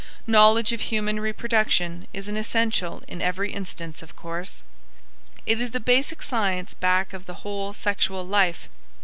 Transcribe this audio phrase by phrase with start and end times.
[0.25, 4.63] Knowledge of human reproduction is an essential in every instance, of course.
[5.45, 8.67] It is the basic science back of the whole sexual life.